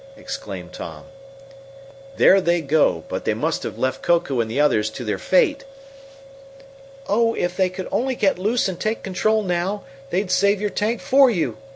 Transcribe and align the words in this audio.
exclaimed 0.17 0.73
Tom. 0.73 1.03
"There 2.17 2.41
they 2.41 2.61
go, 2.61 3.03
but 3.07 3.23
they 3.23 3.35
must 3.35 3.61
have 3.61 3.77
left 3.77 4.01
Koku 4.01 4.39
and 4.39 4.49
the 4.49 4.59
others 4.59 4.89
to 4.89 5.03
their 5.05 5.19
fate!" 5.19 5.63
"Oh, 7.07 7.35
if 7.35 7.55
they 7.55 7.69
could 7.69 7.87
only 7.91 8.15
get 8.15 8.39
loose 8.39 8.67
and 8.67 8.79
take 8.79 9.03
control 9.03 9.43
now, 9.43 9.67
Tom, 9.67 9.83
they'd 10.09 10.31
save 10.31 10.59
your 10.59 10.71
tank 10.71 11.01
for 11.01 11.29
you!" 11.29 11.55